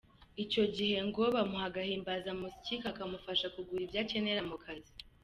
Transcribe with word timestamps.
Icyo 0.43 0.63
gihe 0.75 0.97
ngo 1.07 1.23
bamuha 1.35 1.65
agahimbazamusyi 1.69 2.73
kakamufasha 2.83 3.47
kugura 3.55 3.81
ibyo 3.85 3.99
akenera 4.03 4.41
mu 4.49 4.57
kazi. 4.63 4.91